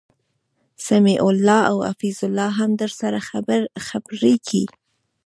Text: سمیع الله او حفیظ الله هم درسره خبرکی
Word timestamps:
سمیع 0.87 1.19
الله 1.29 1.61
او 1.71 1.77
حفیظ 1.89 2.17
الله 2.27 2.49
هم 2.59 2.71
درسره 2.81 3.19
خبرکی 3.87 4.63